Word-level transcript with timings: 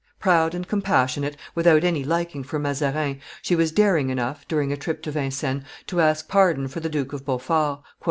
Proud 0.19 0.55
and 0.55 0.67
compassionate, 0.67 1.37
without 1.53 1.83
any 1.83 2.03
liking 2.03 2.43
for 2.43 2.57
Mazarin, 2.57 3.21
she 3.43 3.55
was 3.55 3.71
daring 3.71 4.09
enough, 4.09 4.47
during 4.47 4.71
a 4.73 4.75
trip 4.75 5.03
to 5.03 5.11
Vincennes, 5.11 5.63
to 5.85 6.01
ask 6.01 6.27
pardon 6.27 6.67
for 6.67 6.79
the 6.79 6.89
Duke 6.89 7.13
of 7.13 7.23
Beaufort. 7.23 7.83